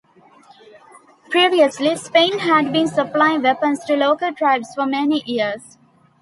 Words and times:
Previously, 1.29 1.95
Spain 1.95 2.39
had 2.39 2.73
been 2.73 2.87
supplying 2.87 3.43
weapons 3.43 3.85
to 3.85 3.95
local 3.95 4.33
tribes 4.33 4.73
for 4.73 4.87
many 4.87 5.21
years. 5.27 5.77